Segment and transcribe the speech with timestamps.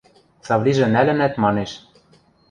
[0.45, 1.71] Савлижӹ нӓлӹнӓт манеш.